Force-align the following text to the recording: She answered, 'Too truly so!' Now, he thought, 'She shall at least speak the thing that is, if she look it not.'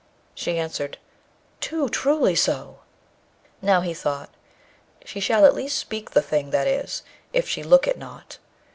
She 0.33 0.57
answered, 0.57 0.97
'Too 1.59 1.87
truly 1.87 2.33
so!' 2.33 2.79
Now, 3.61 3.81
he 3.81 3.93
thought, 3.93 4.31
'She 5.05 5.19
shall 5.19 5.45
at 5.45 5.53
least 5.53 5.77
speak 5.77 6.09
the 6.09 6.23
thing 6.23 6.49
that 6.49 6.65
is, 6.65 7.03
if 7.33 7.47
she 7.47 7.61
look 7.61 7.85
it 7.87 7.99
not.' 7.99 8.39